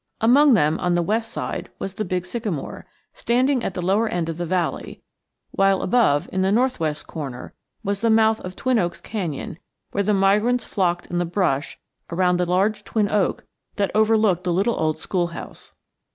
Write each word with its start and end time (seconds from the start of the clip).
Among 0.19 0.55
them, 0.55 0.79
on 0.79 0.95
the 0.95 1.03
west 1.03 1.29
side, 1.31 1.69
was 1.77 1.93
the 1.93 2.03
big 2.03 2.25
sycamore, 2.25 2.87
standing 3.13 3.63
at 3.63 3.75
the 3.75 3.83
lower 3.85 4.09
end 4.09 4.29
of 4.29 4.37
the 4.39 4.47
valley; 4.47 5.03
while 5.51 5.83
above, 5.83 6.27
in 6.33 6.41
the 6.41 6.51
northwest 6.51 7.05
corner, 7.05 7.53
was 7.83 8.01
the 8.01 8.09
mouth 8.09 8.41
of 8.41 8.55
Twin 8.55 8.79
Oaks 8.79 8.99
canyon 8.99 9.59
where 9.91 10.01
the 10.01 10.15
migrants 10.15 10.65
flocked 10.65 11.05
in 11.05 11.19
the 11.19 11.25
brush 11.25 11.77
around 12.11 12.37
the 12.37 12.47
large 12.47 12.83
twin 12.83 13.09
oak 13.11 13.45
that 13.75 13.91
overlooked 13.93 14.43
the 14.43 14.51
little 14.51 14.75
old 14.79 14.97
schoolhouse. 14.97 15.71